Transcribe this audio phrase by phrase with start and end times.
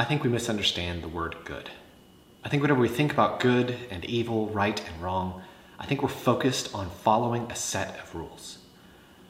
[0.00, 1.70] I think we misunderstand the word good.
[2.44, 5.42] I think whenever we think about good and evil, right and wrong,
[5.76, 8.58] I think we're focused on following a set of rules.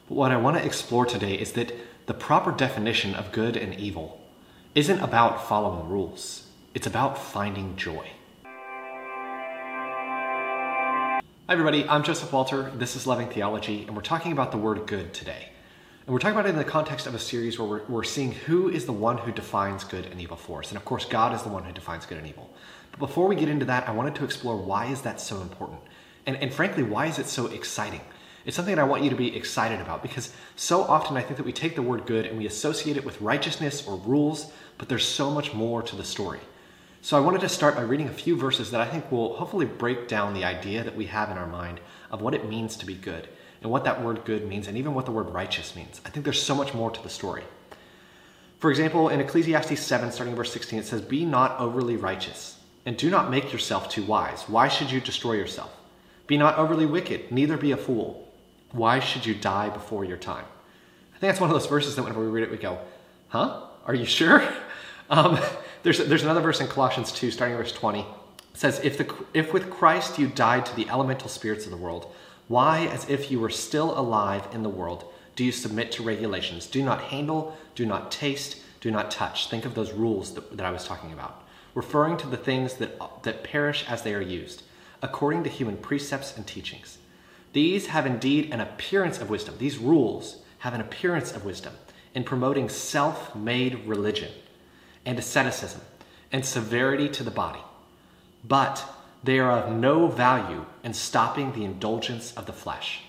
[0.07, 1.73] But what I want to explore today is that
[2.05, 4.21] the proper definition of good and evil
[4.75, 8.07] isn't about following rules, it's about finding joy.
[8.43, 12.71] Hi, everybody, I'm Joseph Walter.
[12.75, 15.49] This is Loving Theology, and we're talking about the word good today.
[16.09, 18.31] And we're talking about it in the context of a series where we're, we're seeing
[18.31, 20.69] who is the one who defines good and evil for us.
[20.69, 22.49] And of course, God is the one who defines good and evil.
[22.89, 25.81] But before we get into that, I wanted to explore why is that so important?
[26.25, 28.01] And, and frankly, why is it so exciting?
[28.43, 31.37] It's something that I want you to be excited about because so often I think
[31.37, 34.89] that we take the word good and we associate it with righteousness or rules, but
[34.89, 36.39] there's so much more to the story.
[37.03, 39.67] So I wanted to start by reading a few verses that I think will hopefully
[39.67, 42.87] break down the idea that we have in our mind of what it means to
[42.87, 43.27] be good
[43.61, 46.01] and what that word good means, and even what the word righteous means.
[46.05, 47.43] I think there's so much more to the story.
[48.59, 52.97] For example, in Ecclesiastes 7, starting verse 16, it says, Be not overly righteous, and
[52.97, 54.43] do not make yourself too wise.
[54.47, 55.71] Why should you destroy yourself?
[56.27, 58.27] Be not overly wicked, neither be a fool.
[58.71, 60.45] Why should you die before your time?
[61.15, 62.79] I think that's one of those verses that whenever we read it, we go,
[63.29, 63.65] Huh?
[63.85, 64.43] Are you sure?
[65.11, 65.39] Um,
[65.81, 68.01] there's, there's another verse in Colossians 2, starting verse 20.
[68.01, 68.05] It
[68.53, 72.13] says, if, the, if with Christ you died to the elemental spirits of the world,
[72.49, 75.05] why, as if you were still alive in the world,
[75.35, 76.65] do you submit to regulations?
[76.65, 79.49] Do not handle, do not taste, do not touch.
[79.49, 82.99] Think of those rules that, that I was talking about, referring to the things that,
[83.21, 84.63] that perish as they are used,
[85.01, 86.97] according to human precepts and teachings.
[87.53, 89.55] These have indeed an appearance of wisdom.
[89.59, 91.73] These rules have an appearance of wisdom
[92.15, 94.31] in promoting self made religion
[95.05, 95.81] and asceticism
[96.31, 97.61] and severity to the body.
[98.43, 98.83] But
[99.23, 103.01] they are of no value in stopping the indulgence of the flesh.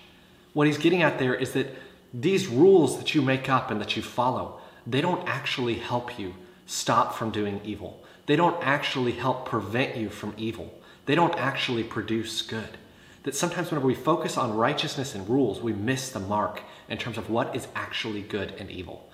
[0.53, 1.73] What he's getting at there is that
[2.13, 6.35] these rules that you make up and that you follow, they don't actually help you
[6.65, 8.03] stop from doing evil.
[8.25, 10.73] They don't actually help prevent you from evil.
[11.05, 12.77] They don't actually produce good.
[13.23, 17.17] That sometimes whenever we focus on righteousness and rules, we miss the mark in terms
[17.17, 19.09] of what is actually good and evil.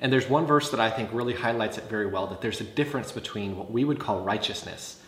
[0.00, 2.64] And there's one verse that I think really highlights it very well that there's a
[2.64, 4.99] difference between what we would call righteousness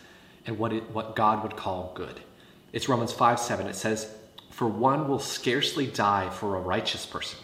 [0.47, 2.21] and what, it, what God would call good.
[2.73, 3.67] It's Romans 5 7.
[3.67, 4.15] It says,
[4.51, 7.39] For one will scarcely die for a righteous person,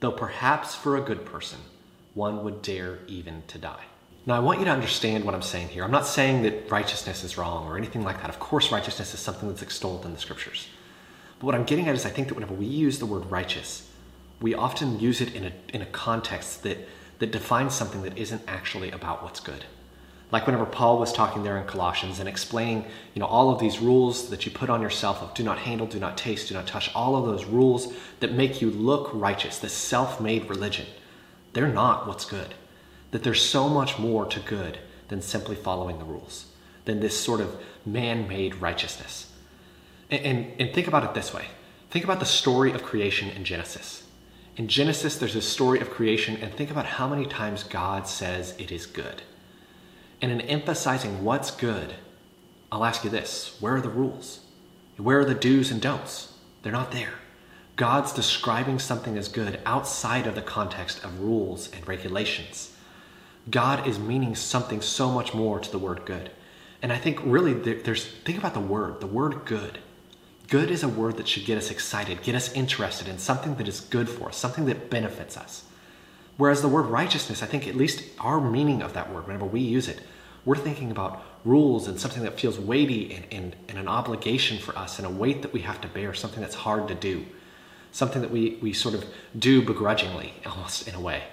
[0.00, 1.58] though perhaps for a good person
[2.14, 3.84] one would dare even to die.
[4.24, 5.84] Now, I want you to understand what I'm saying here.
[5.84, 8.30] I'm not saying that righteousness is wrong or anything like that.
[8.30, 10.66] Of course, righteousness is something that's extolled in the scriptures.
[11.38, 13.88] But what I'm getting at is I think that whenever we use the word righteous,
[14.40, 16.78] we often use it in a, in a context that,
[17.20, 19.64] that defines something that isn't actually about what's good.
[20.32, 23.78] Like whenever Paul was talking there in Colossians and explaining, you know, all of these
[23.78, 26.66] rules that you put on yourself of do not handle, do not taste, do not
[26.66, 30.86] touch, all of those rules that make you look righteous, this self-made religion,
[31.52, 32.54] they're not what's good.
[33.12, 34.78] That there's so much more to good
[35.08, 36.46] than simply following the rules,
[36.86, 39.30] than this sort of man-made righteousness.
[40.10, 41.46] And, and, and think about it this way.
[41.90, 44.02] Think about the story of creation in Genesis.
[44.56, 48.54] In Genesis, there's a story of creation, and think about how many times God says
[48.58, 49.22] it is good.
[50.26, 51.94] And in emphasizing what's good,
[52.72, 54.40] I'll ask you this where are the rules?
[54.96, 56.32] Where are the do's and don'ts?
[56.62, 57.14] They're not there.
[57.76, 62.74] God's describing something as good outside of the context of rules and regulations.
[63.48, 66.32] God is meaning something so much more to the word good.
[66.82, 69.78] And I think really there's, think about the word, the word good.
[70.48, 73.68] Good is a word that should get us excited, get us interested in something that
[73.68, 75.62] is good for us, something that benefits us.
[76.36, 79.60] Whereas the word righteousness, I think at least our meaning of that word, whenever we
[79.60, 80.00] use it,
[80.46, 84.76] we're thinking about rules and something that feels weighty and, and, and an obligation for
[84.78, 87.26] us and a weight that we have to bear, something that's hard to do,
[87.92, 89.04] something that we, we sort of
[89.38, 91.24] do begrudgingly, almost in a way.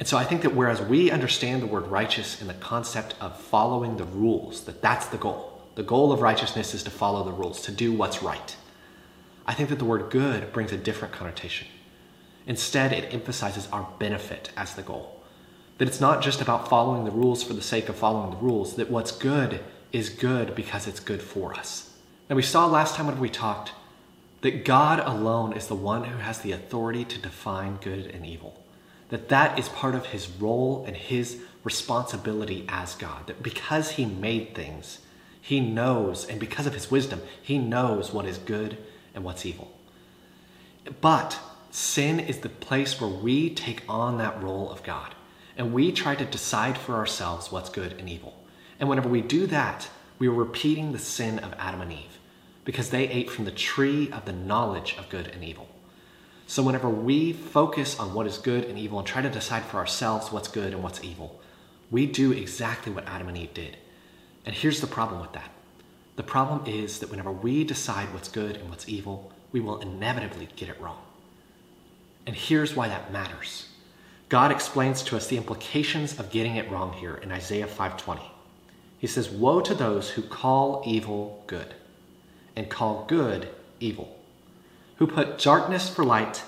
[0.00, 3.40] And so I think that whereas we understand the word righteous in the concept of
[3.40, 5.62] following the rules, that that's the goal.
[5.76, 8.56] The goal of righteousness is to follow the rules, to do what's right.
[9.46, 11.68] I think that the word good brings a different connotation.
[12.46, 15.13] Instead, it emphasizes our benefit as the goal.
[15.78, 18.76] That it's not just about following the rules for the sake of following the rules,
[18.76, 19.60] that what's good
[19.92, 21.96] is good because it's good for us.
[22.28, 23.72] And we saw last time when we talked
[24.42, 28.62] that God alone is the one who has the authority to define good and evil.
[29.08, 33.26] That that is part of his role and his responsibility as God.
[33.26, 34.98] That because he made things,
[35.40, 38.78] he knows, and because of his wisdom, he knows what is good
[39.14, 39.70] and what's evil.
[41.00, 41.38] But
[41.74, 45.12] Sin is the place where we take on that role of God
[45.56, 48.34] and we try to decide for ourselves what's good and evil.
[48.80, 52.18] And whenever we do that, we are repeating the sin of Adam and Eve
[52.64, 55.68] because they ate from the tree of the knowledge of good and evil.
[56.46, 59.78] So whenever we focus on what is good and evil and try to decide for
[59.78, 61.40] ourselves what's good and what's evil,
[61.90, 63.76] We do exactly what Adam and Eve did.
[64.44, 65.50] And here's the problem with that
[66.16, 70.48] the problem is that whenever we decide what's good and what's evil, we will inevitably
[70.56, 71.02] get it wrong.
[72.26, 73.68] And here's why that matters.
[74.28, 78.30] God explains to us the implications of getting it wrong here in Isaiah 5:20.
[78.98, 81.74] He says, "Woe to those who call evil good
[82.56, 83.48] and call good
[83.80, 84.16] evil,
[84.96, 86.42] who put darkness for light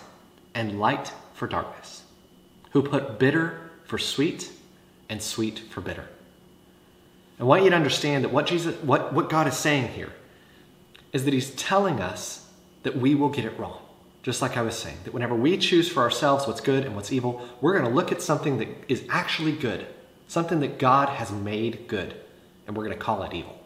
[0.54, 2.02] and light for darkness,
[2.70, 4.50] who put bitter for sweet
[5.08, 6.08] and sweet for bitter."
[7.38, 10.12] I want you to understand that what Jesus what, what God is saying here
[11.12, 12.48] is that he's telling us
[12.82, 13.80] that we will get it wrong.
[14.26, 17.12] Just like I was saying, that whenever we choose for ourselves what's good and what's
[17.12, 19.86] evil, we're going to look at something that is actually good,
[20.26, 22.12] something that God has made good,
[22.66, 23.56] and we're going to call it evil.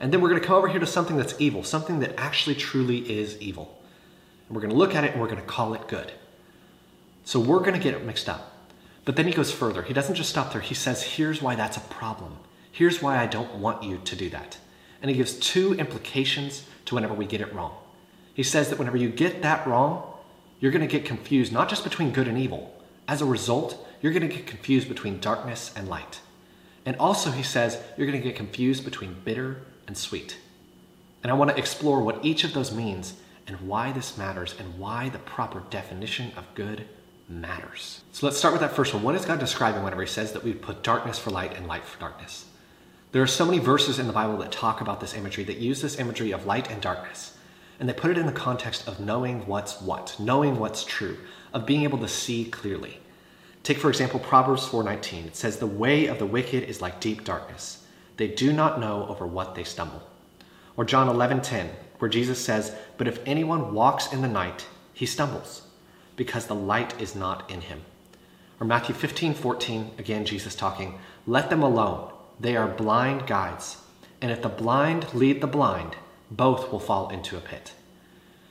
[0.00, 2.56] And then we're going to come over here to something that's evil, something that actually
[2.56, 3.80] truly is evil.
[4.48, 6.10] And we're going to look at it and we're going to call it good.
[7.22, 8.56] So we're going to get it mixed up.
[9.04, 9.82] But then he goes further.
[9.82, 10.60] He doesn't just stop there.
[10.60, 12.38] He says, here's why that's a problem.
[12.72, 14.58] Here's why I don't want you to do that.
[15.02, 17.76] And he gives two implications to whenever we get it wrong.
[18.38, 20.14] He says that whenever you get that wrong,
[20.60, 22.72] you're going to get confused not just between good and evil.
[23.08, 26.20] As a result, you're going to get confused between darkness and light.
[26.86, 30.38] And also, he says, you're going to get confused between bitter and sweet.
[31.24, 33.14] And I want to explore what each of those means
[33.48, 36.86] and why this matters and why the proper definition of good
[37.28, 38.02] matters.
[38.12, 39.02] So let's start with that first one.
[39.02, 41.84] What is God describing whenever he says that we put darkness for light and light
[41.84, 42.46] for darkness?
[43.10, 45.82] There are so many verses in the Bible that talk about this imagery, that use
[45.82, 47.34] this imagery of light and darkness.
[47.80, 51.16] And they put it in the context of knowing what's what, knowing what's true,
[51.52, 53.00] of being able to see clearly.
[53.62, 55.26] Take, for example, Proverbs 4.19.
[55.26, 57.84] It says, The way of the wicked is like deep darkness.
[58.16, 60.02] They do not know over what they stumble.
[60.76, 65.62] Or John 11.10, where Jesus says, But if anyone walks in the night, he stumbles,
[66.16, 67.82] because the light is not in him.
[68.60, 72.12] Or Matthew 15.14, again, Jesus talking, Let them alone.
[72.40, 73.78] They are blind guides.
[74.20, 75.96] And if the blind lead the blind,
[76.30, 77.72] both will fall into a pit.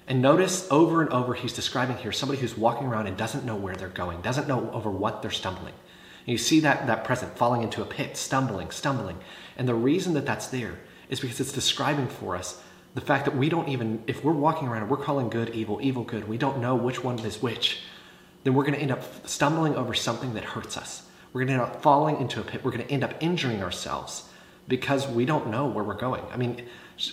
[0.08, 3.56] And notice over and over, he's describing here somebody who's walking around and doesn't know
[3.56, 5.74] where they're going, doesn't know over what they're stumbling.
[5.74, 9.18] And you see that, that present falling into a pit, stumbling, stumbling.
[9.58, 10.80] And the reason that that's there
[11.10, 12.62] is because it's describing for us
[12.96, 15.80] the fact that we don't even, if we're walking around and we're calling good evil,
[15.82, 17.82] evil good, we don't know which one is which,
[18.44, 21.08] then we're going to end up stumbling over something that hurts us.
[21.32, 22.64] We're going to end up falling into a pit.
[22.64, 24.30] We're going to end up injuring ourselves
[24.68, 26.24] because we don't know where we're going.
[26.32, 26.66] I mean,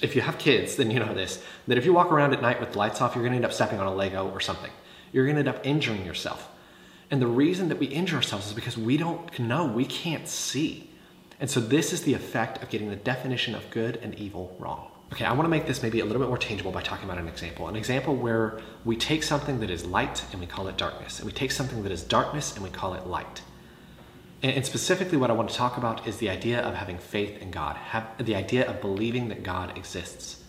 [0.02, 2.60] if you have kids, then you know this that if you walk around at night
[2.60, 4.70] with lights off, you're going to end up stepping on a Lego or something.
[5.12, 6.48] You're going to end up injuring yourself.
[7.10, 10.90] And the reason that we injure ourselves is because we don't know, we can't see.
[11.38, 14.90] And so, this is the effect of getting the definition of good and evil wrong.
[15.12, 17.18] Okay, I want to make this maybe a little bit more tangible by talking about
[17.18, 17.68] an example.
[17.68, 21.26] An example where we take something that is light and we call it darkness, and
[21.26, 23.42] we take something that is darkness and we call it light.
[24.44, 27.50] And specifically, what I want to talk about is the idea of having faith in
[27.50, 27.78] God,
[28.18, 30.42] the idea of believing that God exists.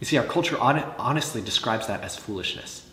[0.00, 2.88] You see, our culture honestly describes that as foolishness.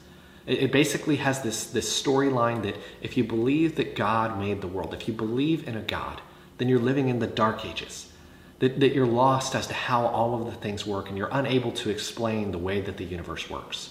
[0.45, 4.93] It basically has this, this storyline that if you believe that God made the world,
[4.93, 6.21] if you believe in a God,
[6.59, 8.11] then you're living in the dark ages.
[8.59, 11.71] That, that you're lost as to how all of the things work and you're unable
[11.71, 13.89] to explain the way that the universe works.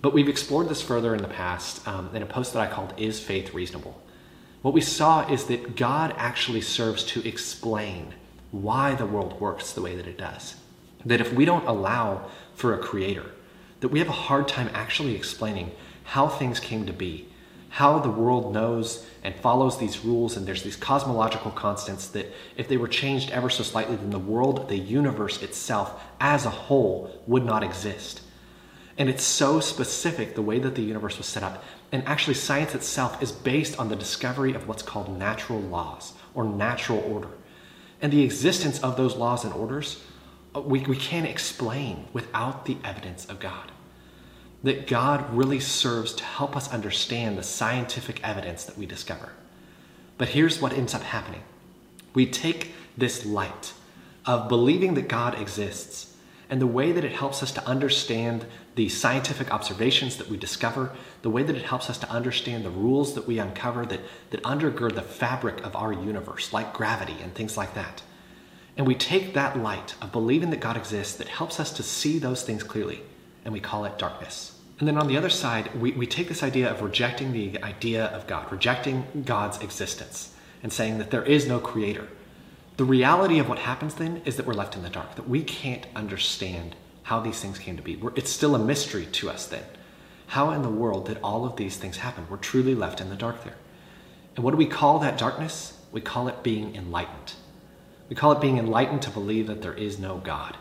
[0.00, 2.94] But we've explored this further in the past um, in a post that I called
[2.96, 4.00] Is Faith Reasonable?
[4.62, 8.14] What we saw is that God actually serves to explain
[8.52, 10.54] why the world works the way that it does.
[11.04, 13.32] That if we don't allow for a creator,
[13.80, 15.72] that we have a hard time actually explaining
[16.04, 17.28] how things came to be,
[17.70, 22.68] how the world knows and follows these rules, and there's these cosmological constants that if
[22.68, 27.20] they were changed ever so slightly, then the world, the universe itself as a whole
[27.26, 28.20] would not exist.
[28.96, 32.74] And it's so specific the way that the universe was set up and actually, science
[32.74, 37.28] itself is based on the discovery of what's called natural laws or natural order.
[38.00, 40.02] And the existence of those laws and orders,
[40.56, 43.70] uh, we, we can't explain without the evidence of God.
[44.62, 49.32] That God really serves to help us understand the scientific evidence that we discover.
[50.16, 51.42] But here's what ends up happening
[52.14, 53.74] we take this light
[54.24, 56.11] of believing that God exists
[56.52, 58.44] and the way that it helps us to understand
[58.74, 60.92] the scientific observations that we discover,
[61.22, 64.42] the way that it helps us to understand the rules that we uncover that, that
[64.42, 68.02] undergird the fabric of our universe, like gravity and things like that.
[68.76, 72.18] And we take that light of believing that God exists that helps us to see
[72.18, 73.00] those things clearly,
[73.46, 74.58] and we call it darkness.
[74.78, 78.08] And then on the other side, we, we take this idea of rejecting the idea
[78.08, 82.08] of God, rejecting God's existence, and saying that there is no creator
[82.76, 85.42] the reality of what happens then is that we're left in the dark, that we
[85.42, 86.74] can't understand
[87.04, 87.96] how these things came to be.
[87.96, 89.64] We're, it's still a mystery to us then.
[90.28, 92.26] How in the world did all of these things happen?
[92.30, 93.56] We're truly left in the dark there.
[94.34, 95.78] And what do we call that darkness?
[95.92, 97.34] we call it being enlightened.
[98.08, 100.56] We call it being enlightened to believe that there is no God,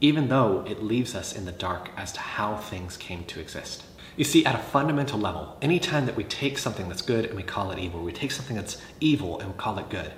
[0.00, 3.84] even though it leaves us in the dark as to how things came to exist.
[4.16, 7.42] You see, at a fundamental level, anytime that we take something that's good and we
[7.42, 10.12] call it evil, we take something that's evil and we call it good,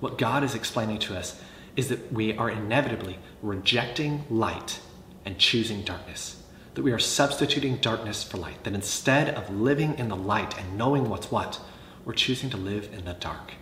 [0.00, 1.40] what God is explaining to us
[1.76, 4.80] is that we are inevitably rejecting light
[5.24, 6.42] and choosing darkness.
[6.74, 8.64] That we are substituting darkness for light.
[8.64, 11.60] That instead of living in the light and knowing what's what,
[12.04, 13.52] we're choosing to live in the dark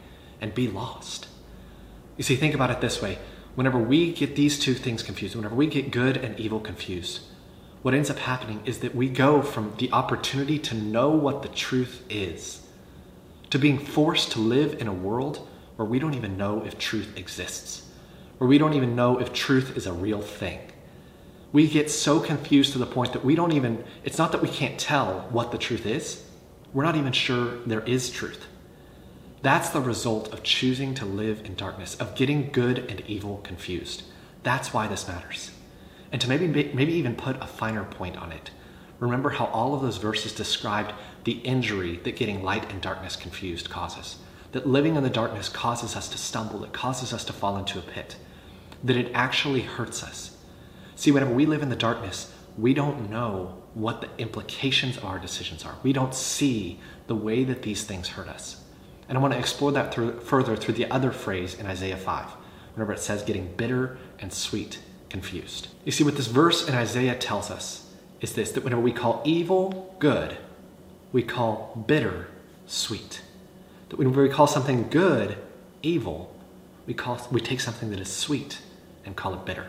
[0.40, 1.26] and be lost.
[2.16, 3.18] You see, think about it this way
[3.54, 7.20] whenever we get these two things confused, whenever we get good and evil confused,
[7.82, 11.48] what ends up happening is that we go from the opportunity to know what the
[11.48, 12.62] truth is
[13.50, 15.47] to being forced to live in a world
[15.78, 17.88] where we don't even know if truth exists,
[18.38, 20.58] where we don't even know if truth is a real thing.
[21.52, 24.48] We get so confused to the point that we don't even, it's not that we
[24.48, 26.24] can't tell what the truth is,
[26.72, 28.48] we're not even sure there is truth.
[29.42, 34.02] That's the result of choosing to live in darkness, of getting good and evil confused.
[34.42, 35.52] That's why this matters.
[36.10, 38.50] And to maybe, maybe even put a finer point on it,
[38.98, 40.92] remember how all of those verses described
[41.22, 44.16] the injury that getting light and darkness confused causes.
[44.52, 47.78] That living in the darkness causes us to stumble, it causes us to fall into
[47.78, 48.16] a pit,
[48.82, 50.36] that it actually hurts us.
[50.96, 55.18] See, whenever we live in the darkness, we don't know what the implications of our
[55.18, 55.76] decisions are.
[55.82, 58.64] We don't see the way that these things hurt us.
[59.08, 62.26] And I want to explore that through, further through the other phrase in Isaiah 5,
[62.74, 65.68] whenever it says getting bitter and sweet confused.
[65.84, 67.90] You see, what this verse in Isaiah tells us
[68.20, 70.36] is this that whenever we call evil good,
[71.12, 72.28] we call bitter
[72.66, 73.22] sweet.
[73.88, 75.38] That whenever we call something good
[75.82, 76.34] evil,
[76.86, 78.60] we, call, we take something that is sweet
[79.04, 79.66] and call it bitter.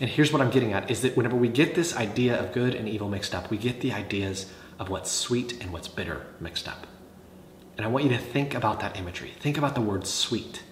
[0.00, 2.74] And here's what I'm getting at is that whenever we get this idea of good
[2.74, 6.68] and evil mixed up, we get the ideas of what's sweet and what's bitter mixed
[6.68, 6.86] up.
[7.76, 9.32] And I want you to think about that imagery.
[9.40, 10.62] Think about the word sweet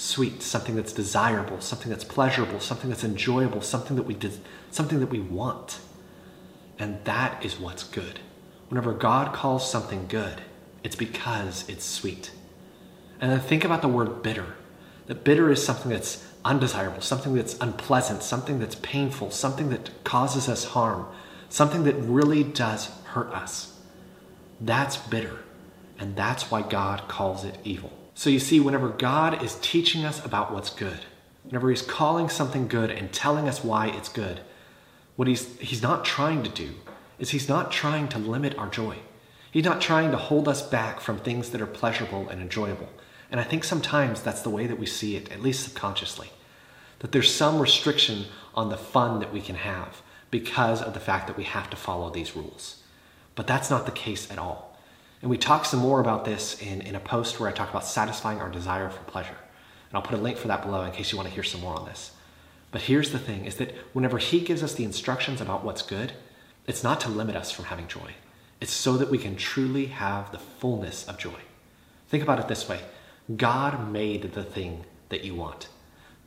[0.00, 4.16] sweet, something that's desirable, something that's pleasurable, something that's enjoyable, something that we
[4.70, 5.80] something that we want.
[6.78, 8.20] And that is what's good.
[8.68, 10.40] Whenever God calls something good,
[10.82, 12.30] it's because it's sweet.
[13.20, 14.54] And then think about the word bitter.
[15.06, 20.48] That bitter is something that's undesirable, something that's unpleasant, something that's painful, something that causes
[20.48, 21.06] us harm,
[21.48, 23.78] something that really does hurt us.
[24.60, 25.40] That's bitter.
[25.98, 27.92] And that's why God calls it evil.
[28.14, 31.00] So you see, whenever God is teaching us about what's good,
[31.44, 34.40] whenever He's calling something good and telling us why it's good,
[35.16, 36.70] what He's, he's not trying to do
[37.18, 38.96] is He's not trying to limit our joy.
[39.50, 42.88] He's not trying to hold us back from things that are pleasurable and enjoyable.
[43.30, 46.30] And I think sometimes that's the way that we see it, at least subconsciously.
[47.00, 51.26] That there's some restriction on the fun that we can have because of the fact
[51.26, 52.82] that we have to follow these rules.
[53.34, 54.78] But that's not the case at all.
[55.22, 57.84] And we talk some more about this in, in a post where I talk about
[57.84, 59.30] satisfying our desire for pleasure.
[59.30, 61.60] And I'll put a link for that below in case you want to hear some
[61.60, 62.12] more on this.
[62.70, 66.12] But here's the thing is that whenever he gives us the instructions about what's good,
[66.66, 68.14] it's not to limit us from having joy.
[68.60, 71.40] It's so that we can truly have the fullness of joy.
[72.08, 72.80] Think about it this way.
[73.36, 75.68] God made the thing that you want.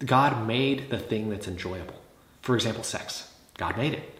[0.04, 2.02] God made the thing that's enjoyable.
[2.42, 3.32] For example, sex.
[3.58, 4.20] God made it.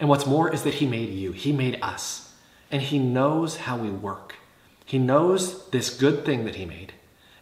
[0.00, 1.32] And what's more is that he made you.
[1.32, 2.32] He made us
[2.72, 4.36] and He knows how we work.
[4.84, 6.94] He knows this good thing that He made,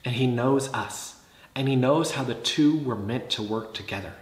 [0.04, 1.22] and He knows us,
[1.54, 4.14] and He knows how the two were meant to work together.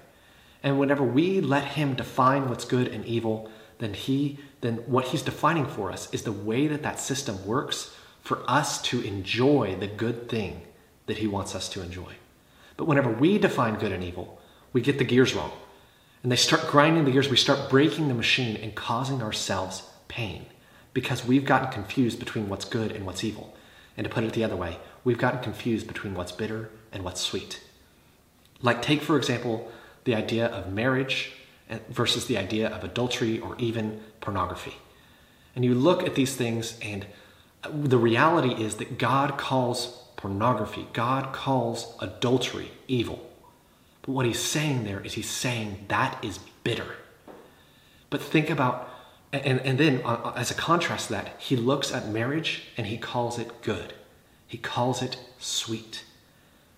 [0.62, 5.22] And whenever we let Him define what's good and evil, then He, then what He's
[5.22, 9.86] defining for us is the way that that system works for us to enjoy the
[9.86, 10.62] good thing
[11.06, 12.14] that He wants us to enjoy.
[12.76, 14.40] But whenever we define good and evil,
[14.72, 15.52] we get the gears wrong.
[16.22, 20.46] And they start grinding the gears, we start breaking the machine and causing ourselves pain
[20.92, 23.56] because we've gotten confused between what's good and what's evil.
[23.96, 27.20] And to put it the other way, we've gotten confused between what's bitter and what's
[27.20, 27.60] sweet.
[28.62, 29.70] Like, take for example
[30.04, 31.32] the idea of marriage
[31.88, 34.74] versus the idea of adultery or even pornography.
[35.54, 37.06] And you look at these things, and
[37.68, 43.30] the reality is that God calls pornography, God calls adultery evil.
[44.02, 46.96] But what he's saying there is he's saying that is bitter.
[48.10, 48.88] But think about
[49.32, 52.86] and, and then, uh, uh, as a contrast to that, he looks at marriage and
[52.86, 53.92] he calls it good.
[54.46, 56.04] He calls it sweet.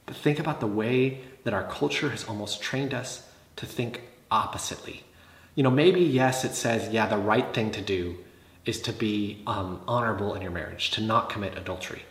[0.07, 5.05] But think about the way that our culture has almost trained us to think oppositely.
[5.55, 8.19] You know, maybe, yes, it says, yeah, the right thing to do
[8.65, 12.03] is to be um, honorable in your marriage, to not commit adultery.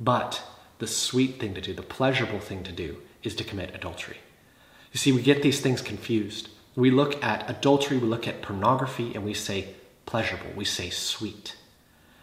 [0.00, 0.42] But
[0.78, 4.18] the sweet thing to do, the pleasurable thing to do, is to commit adultery.
[4.92, 6.48] You see, we get these things confused.
[6.76, 9.74] We look at adultery, we look at pornography, and we say,
[10.06, 11.56] pleasurable, we say sweet.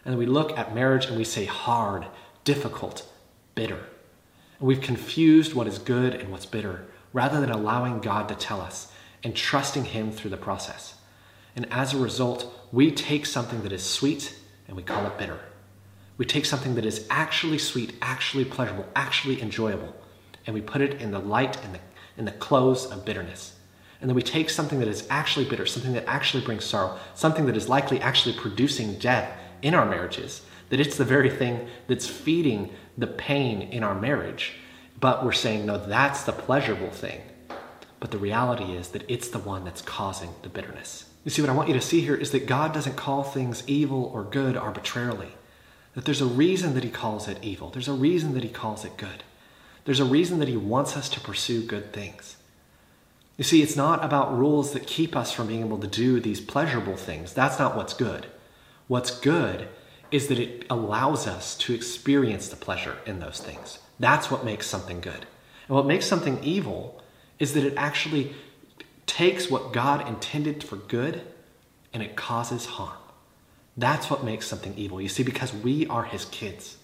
[0.05, 2.07] And we look at marriage and we say hard,
[2.43, 3.07] difficult,
[3.55, 3.85] bitter.
[4.59, 8.61] And we've confused what is good and what's bitter rather than allowing God to tell
[8.61, 8.90] us
[9.23, 10.95] and trusting Him through the process.
[11.55, 14.35] And as a result, we take something that is sweet
[14.67, 15.39] and we call it bitter.
[16.17, 19.95] We take something that is actually sweet, actually pleasurable, actually enjoyable,
[20.45, 21.79] and we put it in the light and the,
[22.17, 23.55] in the clothes of bitterness.
[23.99, 27.45] And then we take something that is actually bitter, something that actually brings sorrow, something
[27.45, 32.07] that is likely actually producing death in our marriages, that it's the very thing that's
[32.07, 34.53] feeding the pain in our marriage.
[34.99, 37.21] But we're saying, no, that's the pleasurable thing.
[38.01, 41.05] But the reality is that it's the one that's causing the bitterness.
[41.23, 43.63] You see, what I want you to see here is that God doesn't call things
[43.67, 45.29] evil or good arbitrarily.
[45.93, 48.83] That there's a reason that He calls it evil, there's a reason that He calls
[48.83, 49.23] it good.
[49.85, 52.37] There's a reason that He wants us to pursue good things.
[53.37, 56.41] You see, it's not about rules that keep us from being able to do these
[56.41, 57.33] pleasurable things.
[57.33, 58.27] That's not what's good.
[58.87, 59.67] What's good
[60.09, 63.79] is that it allows us to experience the pleasure in those things.
[63.99, 65.25] That's what makes something good.
[65.67, 67.00] And what makes something evil
[67.41, 68.31] is that it actually
[69.07, 71.21] takes what God intended for good
[71.91, 72.99] and it causes harm.
[73.75, 75.01] That's what makes something evil.
[75.01, 76.77] You see, because we are his kids.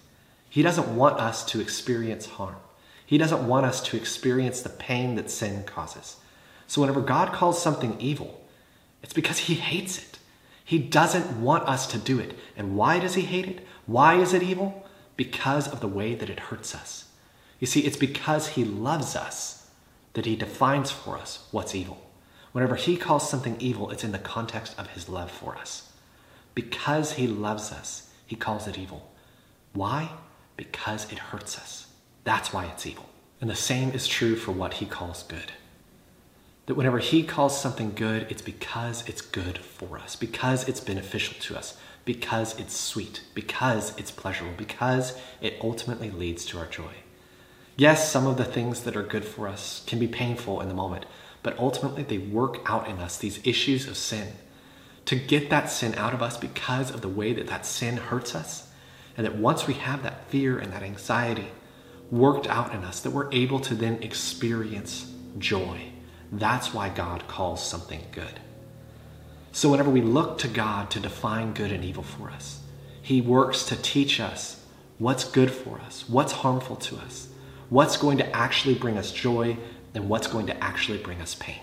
[0.50, 2.56] He doesn't want us to experience harm.
[3.06, 6.16] He doesn't want us to experience the pain that sin causes.
[6.66, 8.40] So whenever God calls something evil,
[9.00, 10.18] it's because he hates it.
[10.64, 12.36] He doesn't want us to do it.
[12.56, 13.66] And why does he hate it?
[13.86, 14.84] Why is it evil?
[15.16, 17.06] Because of the way that it hurts us.
[17.60, 19.57] You see, it's because he loves us
[20.14, 22.10] that he defines for us what's evil.
[22.52, 25.92] Whenever he calls something evil, it's in the context of his love for us.
[26.54, 29.12] Because he loves us, he calls it evil.
[29.72, 30.10] Why?
[30.56, 31.86] Because it hurts us.
[32.24, 33.08] That's why it's evil.
[33.40, 35.52] And the same is true for what he calls good.
[36.66, 41.36] That whenever he calls something good, it's because it's good for us, because it's beneficial
[41.40, 46.92] to us, because it's sweet, because it's pleasurable, because it ultimately leads to our joy.
[47.78, 50.74] Yes, some of the things that are good for us can be painful in the
[50.74, 51.06] moment,
[51.42, 54.34] but ultimately they work out in us these issues of sin.
[55.06, 58.34] To get that sin out of us because of the way that that sin hurts
[58.34, 58.68] us,
[59.16, 61.48] and that once we have that fear and that anxiety
[62.10, 65.92] worked out in us, that we're able to then experience joy
[66.32, 68.40] that's why God calls something good.
[69.52, 72.60] So, whenever we look to God to define good and evil for us,
[73.00, 74.64] He works to teach us
[74.98, 77.28] what's good for us, what's harmful to us,
[77.70, 79.56] what's going to actually bring us joy,
[79.94, 81.60] and what's going to actually bring us pain.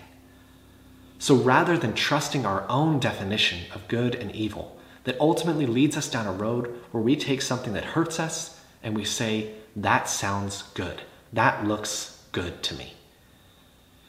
[1.18, 6.10] So, rather than trusting our own definition of good and evil, that ultimately leads us
[6.10, 10.62] down a road where we take something that hurts us and we say, That sounds
[10.74, 11.02] good.
[11.32, 12.96] That looks good to me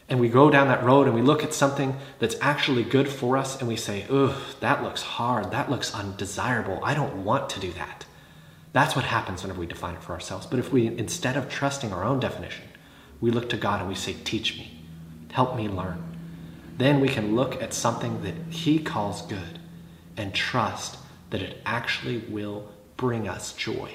[0.09, 3.35] and we go down that road and we look at something that's actually good for
[3.35, 7.59] us and we say, ugh, that looks hard, that looks undesirable, I don't want to
[7.59, 8.05] do that.
[8.77, 10.45] That's what happens whenever we define it for ourselves.
[10.45, 12.65] But if we, instead of trusting our own definition,
[13.19, 14.83] we look to God and we say, teach me,
[15.31, 16.03] help me learn,
[16.77, 19.57] then we can look at something that He calls good
[20.15, 20.99] and trust
[21.31, 23.89] that it actually will bring us joy,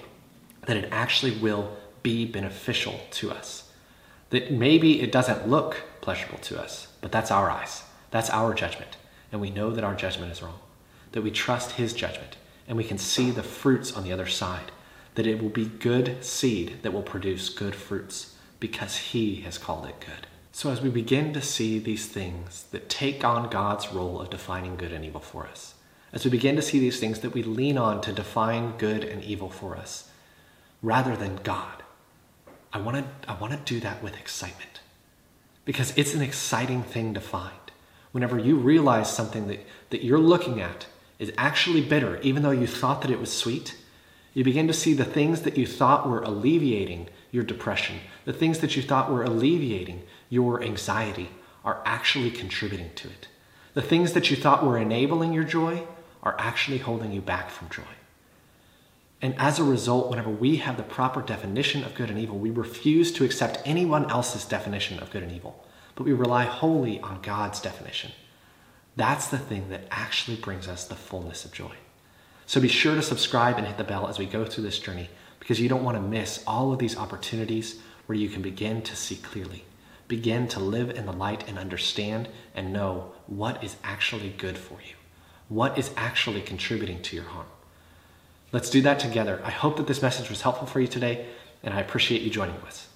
[0.66, 3.70] that it actually will be beneficial to us.
[4.30, 6.88] That maybe it doesn't look pleasurable to us.
[7.00, 8.96] But that's our eyes, that's our judgment.
[9.30, 10.58] And we know that our judgment is wrong,
[11.12, 12.36] that we trust His judgment,
[12.66, 14.72] and we can see the fruits on the other side,
[15.14, 19.86] that it will be good seed that will produce good fruits because He has called
[19.86, 20.26] it good.
[20.52, 24.76] So, as we begin to see these things that take on God's role of defining
[24.76, 25.74] good and evil for us,
[26.12, 29.24] as we begin to see these things that we lean on to define good and
[29.24, 30.10] evil for us,
[30.82, 31.82] rather than God,
[32.72, 34.80] I want to I want to do that with excitement
[35.64, 37.52] because it's an exciting thing to find.
[38.12, 40.86] Whenever you realize something that, that you're looking at
[41.22, 43.76] is actually bitter, even though you thought that it was sweet,
[44.34, 48.58] you begin to see the things that you thought were alleviating your depression, the things
[48.58, 51.30] that you thought were alleviating your anxiety
[51.64, 53.28] are actually contributing to it.
[53.74, 55.84] The things that you thought were enabling your joy
[56.24, 57.94] are actually holding you back from joy.
[59.20, 62.50] And as a result, whenever we have the proper definition of good and evil, we
[62.50, 67.22] refuse to accept anyone else's definition of good and evil, but we rely wholly on
[67.22, 68.10] God's definition.
[68.96, 71.74] That's the thing that actually brings us the fullness of joy.
[72.46, 75.08] So be sure to subscribe and hit the bell as we go through this journey
[75.38, 78.94] because you don't want to miss all of these opportunities where you can begin to
[78.94, 79.64] see clearly,
[80.08, 84.74] begin to live in the light and understand and know what is actually good for
[84.86, 84.94] you,
[85.48, 87.46] what is actually contributing to your harm.
[88.52, 89.40] Let's do that together.
[89.42, 91.26] I hope that this message was helpful for you today,
[91.62, 92.88] and I appreciate you joining us.